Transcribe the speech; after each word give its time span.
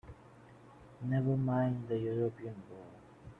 Never 1.03 1.37
mind 1.37 1.87
the 1.87 1.95
European 1.99 2.55
war! 2.71 2.87